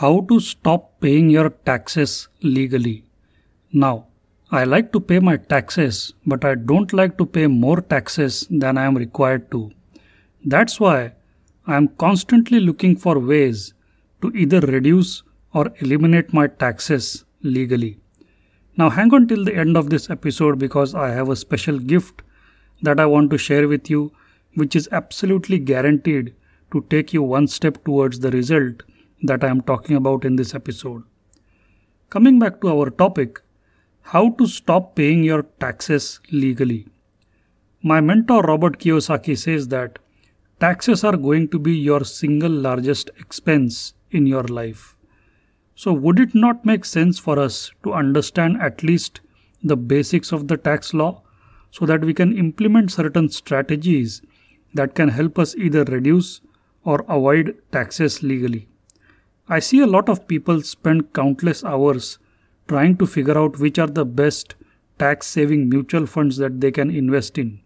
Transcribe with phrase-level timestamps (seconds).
[0.00, 3.06] How to stop paying your taxes legally.
[3.72, 4.08] Now,
[4.50, 8.76] I like to pay my taxes, but I don't like to pay more taxes than
[8.76, 9.70] I am required to.
[10.44, 11.14] That's why
[11.66, 13.72] I am constantly looking for ways
[14.20, 15.22] to either reduce
[15.54, 17.98] or eliminate my taxes legally.
[18.76, 22.20] Now, hang on till the end of this episode because I have a special gift
[22.82, 24.12] that I want to share with you,
[24.56, 26.34] which is absolutely guaranteed
[26.72, 28.82] to take you one step towards the result
[29.22, 31.02] that I am talking about in this episode.
[32.10, 33.40] Coming back to our topic
[34.12, 36.86] how to stop paying your taxes legally.
[37.82, 39.98] My mentor Robert Kiyosaki says that
[40.60, 44.94] taxes are going to be your single largest expense in your life.
[45.74, 49.20] So, would it not make sense for us to understand at least
[49.62, 51.22] the basics of the tax law
[51.72, 54.22] so that we can implement certain strategies
[54.72, 56.40] that can help us either reduce
[56.84, 58.68] or avoid taxes legally?
[59.48, 62.18] I see a lot of people spend countless hours
[62.66, 64.56] trying to figure out which are the best
[64.98, 67.60] tax saving mutual funds that they can invest in.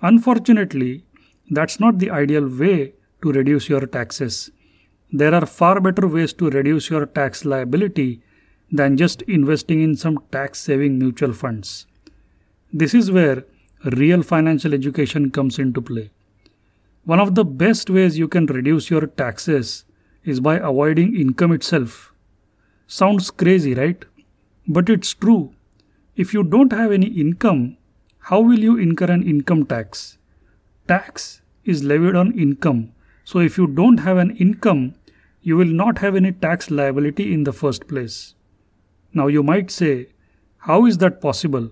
[0.00, 1.04] Unfortunately,
[1.50, 4.50] that's not the ideal way to reduce your taxes.
[5.12, 8.22] There are far better ways to reduce your tax liability
[8.70, 11.86] than just investing in some tax saving mutual funds.
[12.72, 13.44] This is where
[13.84, 16.10] real financial education comes into play.
[17.04, 19.84] One of the best ways you can reduce your taxes
[20.24, 22.12] is by avoiding income itself.
[22.86, 24.04] Sounds crazy, right?
[24.66, 25.54] But it's true.
[26.14, 27.76] If you don't have any income,
[28.18, 30.18] how will you incur an income tax?
[30.86, 32.92] Tax is levied on income.
[33.24, 34.94] So if you don't have an income,
[35.40, 38.34] you will not have any tax liability in the first place.
[39.12, 40.08] Now you might say,
[40.58, 41.70] how is that possible?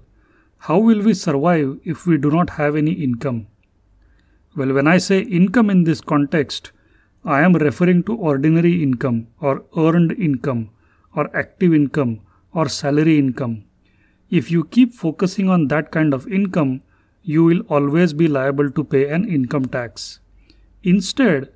[0.58, 3.46] How will we survive if we do not have any income?
[4.56, 6.72] Well, when I say income in this context,
[7.24, 10.70] I am referring to ordinary income or earned income
[11.14, 12.20] or active income
[12.54, 13.64] or salary income.
[14.30, 16.82] If you keep focusing on that kind of income,
[17.22, 20.20] you will always be liable to pay an income tax.
[20.82, 21.52] Instead,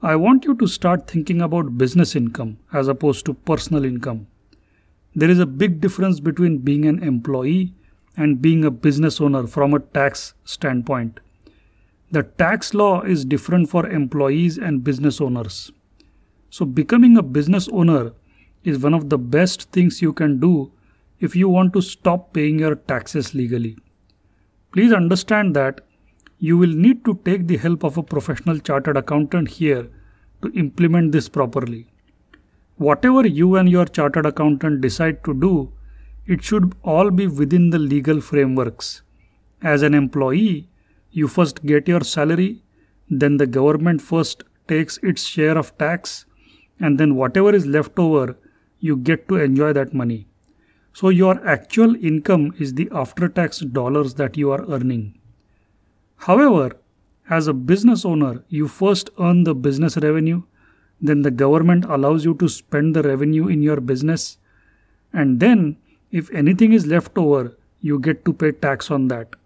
[0.00, 4.28] I want you to start thinking about business income as opposed to personal income.
[5.16, 7.74] There is a big difference between being an employee
[8.16, 11.18] and being a business owner from a tax standpoint.
[12.10, 15.70] The tax law is different for employees and business owners.
[16.48, 18.12] So, becoming a business owner
[18.64, 20.72] is one of the best things you can do
[21.20, 23.76] if you want to stop paying your taxes legally.
[24.72, 25.82] Please understand that
[26.38, 29.90] you will need to take the help of a professional chartered accountant here
[30.42, 31.88] to implement this properly.
[32.76, 35.72] Whatever you and your chartered accountant decide to do,
[36.26, 39.02] it should all be within the legal frameworks.
[39.62, 40.67] As an employee,
[41.10, 42.62] you first get your salary,
[43.10, 46.26] then the government first takes its share of tax,
[46.78, 48.36] and then whatever is left over,
[48.80, 50.26] you get to enjoy that money.
[50.92, 55.18] So, your actual income is the after tax dollars that you are earning.
[56.16, 56.76] However,
[57.30, 60.42] as a business owner, you first earn the business revenue,
[61.00, 64.38] then the government allows you to spend the revenue in your business,
[65.12, 65.76] and then
[66.10, 69.36] if anything is left over, you get to pay tax on that.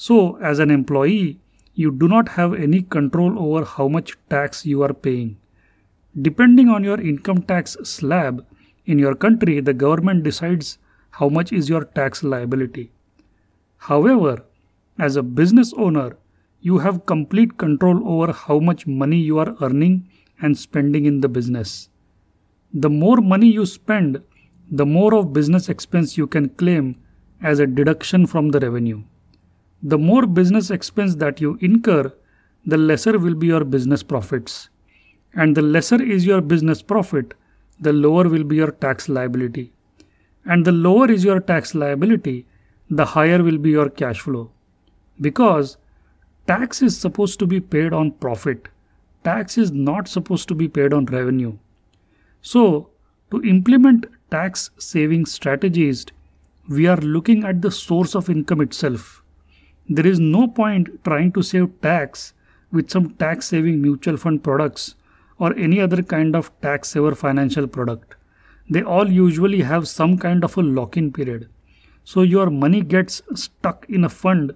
[0.00, 1.40] So, as an employee,
[1.74, 5.38] you do not have any control over how much tax you are paying.
[6.22, 8.46] Depending on your income tax slab
[8.86, 10.78] in your country, the government decides
[11.10, 12.92] how much is your tax liability.
[13.78, 14.44] However,
[15.00, 16.16] as a business owner,
[16.60, 20.08] you have complete control over how much money you are earning
[20.40, 21.88] and spending in the business.
[22.72, 24.22] The more money you spend,
[24.70, 27.00] the more of business expense you can claim
[27.42, 29.02] as a deduction from the revenue.
[29.82, 32.12] The more business expense that you incur,
[32.66, 34.70] the lesser will be your business profits.
[35.34, 37.34] And the lesser is your business profit,
[37.78, 39.72] the lower will be your tax liability.
[40.44, 42.44] And the lower is your tax liability,
[42.90, 44.50] the higher will be your cash flow.
[45.20, 45.76] Because
[46.48, 48.66] tax is supposed to be paid on profit,
[49.22, 51.56] tax is not supposed to be paid on revenue.
[52.42, 52.90] So,
[53.30, 56.06] to implement tax saving strategies,
[56.68, 59.22] we are looking at the source of income itself
[59.88, 62.34] there is no point trying to save tax
[62.70, 64.94] with some tax saving mutual fund products
[65.38, 68.16] or any other kind of tax saver financial product.
[68.68, 71.48] They all usually have some kind of a lock in period.
[72.04, 74.52] So your money gets stuck in a fund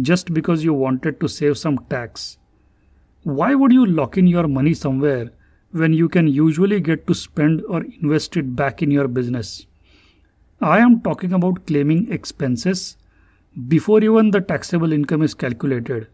[0.00, 2.38] just because you wanted to save some tax.
[3.22, 5.30] Why would you lock in your money somewhere
[5.70, 9.66] when you can usually get to spend or invest it back in your business?
[10.60, 12.96] I am talking about claiming expenses
[13.68, 16.08] before even the taxable income is calculated.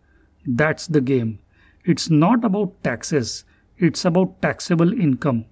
[0.46, 1.38] That's the game.
[1.84, 3.44] It's not about taxes,
[3.78, 5.44] it's about taxable income.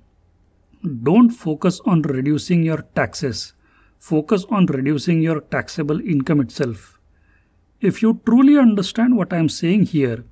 [1.03, 3.55] don't focus on reducing your taxes.
[3.99, 6.99] Focus on reducing your taxable income itself.
[7.81, 10.25] If you truly understand what I am saying here,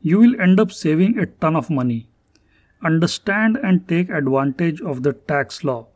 [0.00, 2.08] you will end up saving a ton of money.
[2.82, 5.86] Understand and take advantage of the tax law.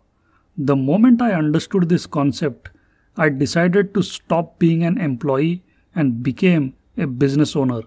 [0.56, 2.70] The moment I understood this concept,
[3.18, 7.82] I decided to stop being an employee and became a business owner.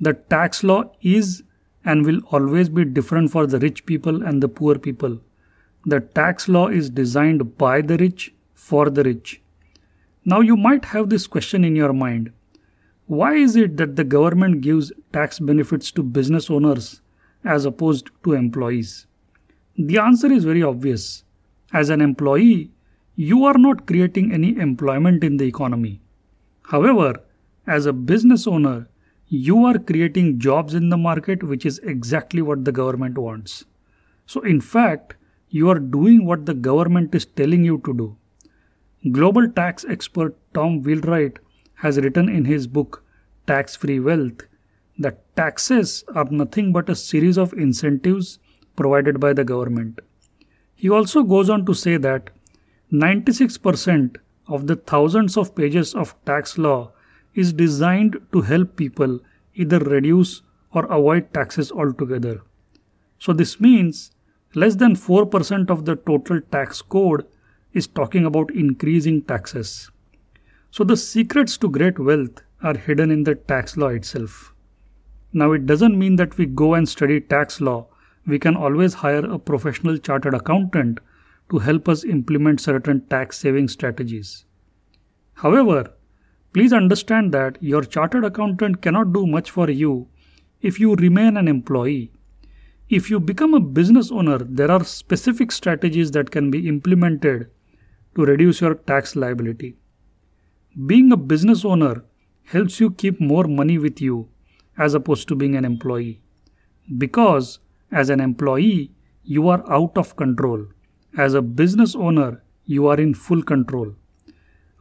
[0.00, 1.42] The tax law is
[1.84, 5.20] and will always be different for the rich people and the poor people.
[5.84, 9.42] The tax law is designed by the rich for the rich.
[10.24, 12.32] Now, you might have this question in your mind
[13.06, 17.00] why is it that the government gives tax benefits to business owners
[17.42, 19.06] as opposed to employees?
[19.78, 21.24] The answer is very obvious.
[21.72, 22.70] As an employee,
[23.20, 26.00] you are not creating any employment in the economy.
[26.62, 27.14] However,
[27.66, 28.88] as a business owner,
[29.26, 33.64] you are creating jobs in the market, which is exactly what the government wants.
[34.26, 35.16] So, in fact,
[35.50, 38.16] you are doing what the government is telling you to do.
[39.10, 41.40] Global tax expert Tom Wheelwright
[41.74, 43.02] has written in his book
[43.48, 44.42] Tax Free Wealth
[44.96, 48.38] that taxes are nothing but a series of incentives
[48.76, 49.98] provided by the government.
[50.76, 52.30] He also goes on to say that
[52.92, 56.90] 96% of the thousands of pages of tax law
[57.34, 59.20] is designed to help people
[59.54, 60.40] either reduce
[60.72, 62.40] or avoid taxes altogether.
[63.18, 64.12] So, this means
[64.54, 67.26] less than 4% of the total tax code
[67.74, 69.90] is talking about increasing taxes.
[70.70, 74.54] So, the secrets to great wealth are hidden in the tax law itself.
[75.32, 77.86] Now, it doesn't mean that we go and study tax law.
[78.26, 81.00] We can always hire a professional chartered accountant
[81.50, 84.44] to help us implement certain tax saving strategies.
[85.34, 85.94] However,
[86.54, 90.08] Please understand that your chartered accountant cannot do much for you
[90.62, 92.10] if you remain an employee.
[92.88, 97.50] If you become a business owner, there are specific strategies that can be implemented
[98.16, 99.76] to reduce your tax liability.
[100.86, 102.04] Being a business owner
[102.44, 104.30] helps you keep more money with you
[104.78, 106.22] as opposed to being an employee.
[106.96, 107.58] Because
[107.92, 108.92] as an employee,
[109.22, 110.66] you are out of control.
[111.16, 113.94] As a business owner, you are in full control.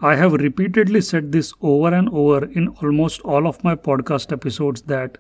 [0.01, 4.81] I have repeatedly said this over and over in almost all of my podcast episodes
[4.83, 5.18] that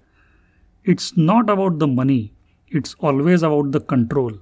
[0.83, 2.33] it's not about the money,
[2.67, 4.33] it's always about the control.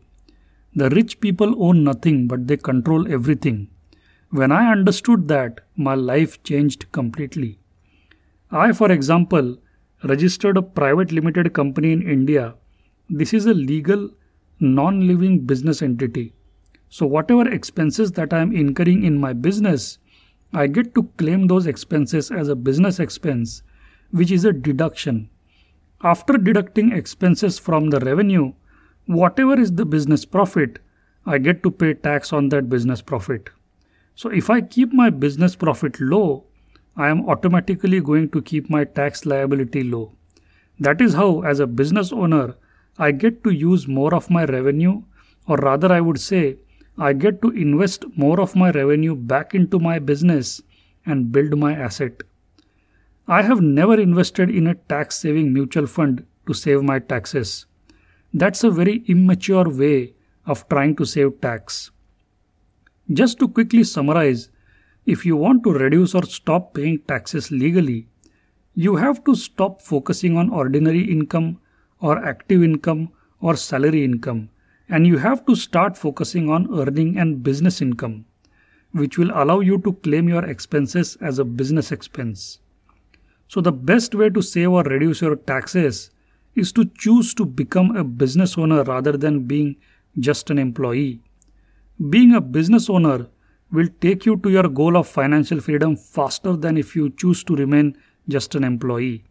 [0.75, 3.69] The rich people own nothing, but they control everything.
[4.31, 7.59] When I understood that, my life changed completely.
[8.51, 9.57] I, for example,
[10.03, 12.55] registered a private limited company in India.
[13.09, 14.09] This is a legal,
[14.59, 16.33] non living business entity.
[16.89, 19.97] So, whatever expenses that I am incurring in my business,
[20.53, 23.63] I get to claim those expenses as a business expense,
[24.11, 25.29] which is a deduction.
[26.01, 28.53] After deducting expenses from the revenue,
[29.05, 30.79] whatever is the business profit,
[31.25, 33.49] I get to pay tax on that business profit.
[34.13, 36.45] So if I keep my business profit low,
[36.95, 40.13] I am automatically going to keep my tax liability low.
[40.79, 42.55] That is how, as a business owner,
[42.97, 45.03] I get to use more of my revenue,
[45.47, 46.57] or rather, I would say,
[46.97, 50.61] I get to invest more of my revenue back into my business
[51.05, 52.23] and build my asset.
[53.27, 57.65] I have never invested in a tax saving mutual fund to save my taxes.
[58.33, 60.13] That's a very immature way
[60.45, 61.91] of trying to save tax.
[63.11, 64.49] Just to quickly summarize,
[65.05, 68.07] if you want to reduce or stop paying taxes legally,
[68.73, 71.59] you have to stop focusing on ordinary income
[71.99, 73.09] or active income
[73.41, 74.49] or salary income
[74.89, 78.25] and you have to start focusing on earning and business income,
[78.91, 82.59] which will allow you to claim your expenses as a business expense.
[83.47, 86.11] So, the best way to save or reduce your taxes
[86.55, 89.75] is to choose to become a business owner rather than being
[90.19, 91.21] just an employee.
[92.09, 93.27] Being a business owner
[93.71, 97.55] will take you to your goal of financial freedom faster than if you choose to
[97.55, 99.23] remain just an employee.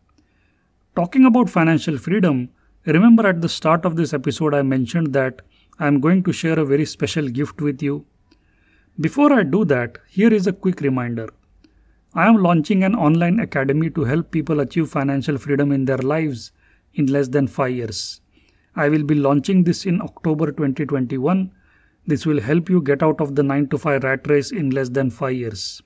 [0.96, 2.50] Talking about financial freedom,
[2.86, 5.40] Remember at the start of this episode, I mentioned that
[5.78, 8.04] I am going to share a very special gift with you.
[9.00, 11.30] Before I do that, here is a quick reminder.
[12.14, 16.52] I am launching an online academy to help people achieve financial freedom in their lives
[16.92, 18.20] in less than 5 years.
[18.76, 21.50] I will be launching this in October 2021.
[22.06, 24.90] This will help you get out of the 9 to 5 rat race in less
[24.90, 25.80] than 5 years.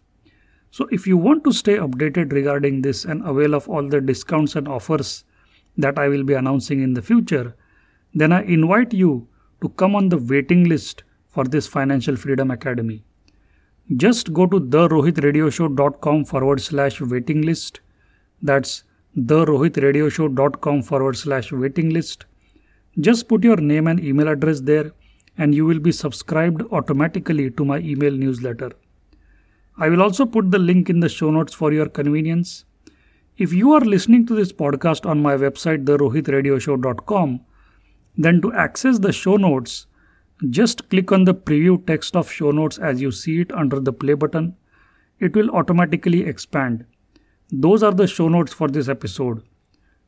[0.72, 4.56] So, if you want to stay updated regarding this and avail of all the discounts
[4.56, 5.24] and offers
[5.78, 7.56] that I will be announcing in the future,
[8.14, 9.28] then I invite you
[9.62, 13.04] to come on the waiting list for this Financial Freedom Academy.
[13.96, 17.80] Just go to therohitradioshow.com forward slash waiting list.
[18.42, 18.84] That's
[19.16, 22.26] therohitradioshow.com forward slash waiting list.
[23.00, 24.92] Just put your name and email address there,
[25.36, 28.72] and you will be subscribed automatically to my email newsletter.
[29.78, 32.64] I will also put the link in the show notes for your convenience.
[33.38, 37.40] If you are listening to this podcast on my website, therohitradioshow.com,
[38.16, 39.86] then to access the show notes,
[40.50, 43.92] just click on the preview text of show notes as you see it under the
[43.92, 44.56] play button.
[45.20, 46.84] It will automatically expand.
[47.52, 49.44] Those are the show notes for this episode.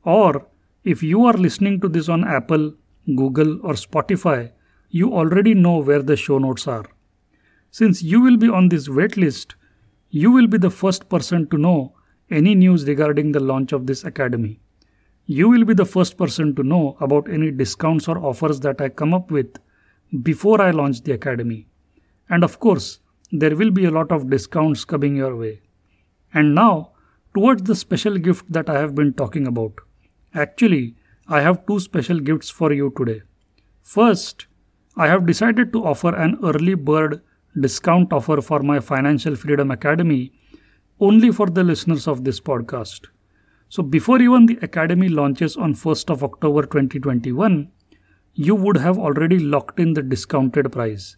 [0.04, 0.48] Or
[0.82, 2.74] if you are listening to this on Apple,
[3.06, 4.50] Google, or Spotify,
[4.88, 6.86] you already know where the show notes are.
[7.70, 9.54] Since you will be on this waitlist,
[10.08, 11.94] you will be the first person to know
[12.30, 14.60] any news regarding the launch of this academy.
[15.26, 18.88] You will be the first person to know about any discounts or offers that I
[18.88, 19.58] come up with
[20.22, 21.68] before I launch the academy.
[22.28, 23.00] And of course,
[23.32, 25.62] there will be a lot of discounts coming your way.
[26.32, 26.92] And now,
[27.34, 29.74] towards the special gift that I have been talking about.
[30.34, 30.96] Actually,
[31.28, 33.22] I have two special gifts for you today.
[33.82, 34.46] First,
[34.96, 37.22] I have decided to offer an early bird
[37.58, 40.32] discount offer for my Financial Freedom Academy
[41.00, 43.06] only for the listeners of this podcast.
[43.68, 47.70] So before even the academy launches on 1st of October 2021,
[48.34, 51.16] you would have already locked in the discounted price.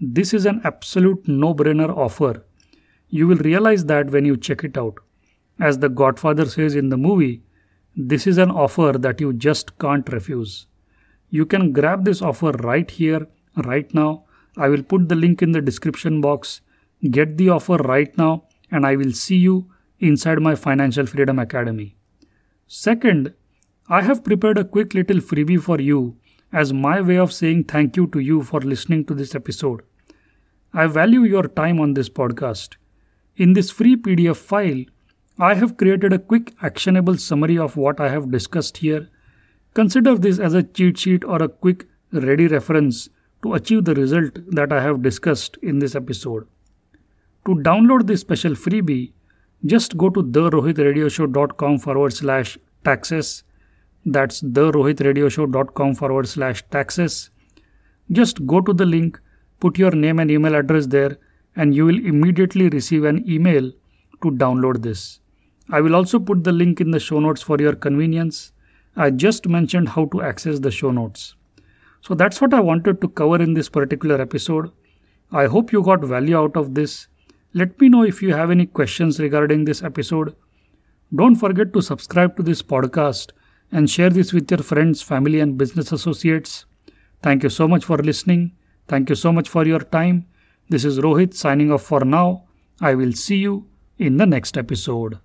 [0.00, 2.44] This is an absolute no-brainer offer.
[3.08, 4.98] You will realize that when you check it out.
[5.60, 7.42] As the Godfather says in the movie,
[7.96, 10.66] this is an offer that you just can't refuse.
[11.30, 13.26] You can grab this offer right here,
[13.64, 14.24] right now.
[14.56, 16.60] I will put the link in the description box.
[17.10, 21.96] Get the offer right now, and I will see you inside my Financial Freedom Academy.
[22.66, 23.34] Second,
[23.88, 26.16] I have prepared a quick little freebie for you
[26.52, 29.82] as my way of saying thank you to you for listening to this episode.
[30.72, 32.76] I value your time on this podcast.
[33.36, 34.84] In this free PDF file,
[35.38, 39.08] I have created a quick actionable summary of what I have discussed here.
[39.74, 43.08] Consider this as a cheat sheet or a quick ready reference
[43.42, 46.46] to achieve the result that I have discussed in this episode.
[47.46, 49.12] To download this special freebie,
[49.66, 53.44] just go to therohitradioshow.com forward slash taxes.
[54.06, 57.30] That's therohitradioshow.com forward slash taxes.
[58.12, 59.20] Just go to the link,
[59.60, 61.18] put your name and email address there,
[61.56, 63.70] and you will immediately receive an email
[64.22, 65.20] to download this.
[65.70, 68.52] I will also put the link in the show notes for your convenience.
[68.96, 71.34] I just mentioned how to access the show notes.
[72.02, 74.70] So that's what I wanted to cover in this particular episode.
[75.32, 77.08] I hope you got value out of this.
[77.56, 80.34] Let me know if you have any questions regarding this episode.
[81.14, 83.30] Don't forget to subscribe to this podcast
[83.70, 86.66] and share this with your friends, family, and business associates.
[87.22, 88.56] Thank you so much for listening.
[88.88, 90.26] Thank you so much for your time.
[90.68, 92.44] This is Rohit signing off for now.
[92.80, 93.68] I will see you
[93.98, 95.20] in the next episode.